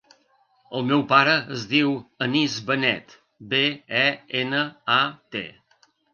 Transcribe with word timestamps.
El 0.77 0.85
meu 0.91 1.03
pare 1.11 1.35
es 1.55 1.65
diu 1.73 1.91
Anis 2.27 2.57
Benet: 2.71 3.15
be, 3.53 3.61
e, 4.01 4.09
ena, 4.43 4.65
e, 4.97 5.01
te. 5.37 5.47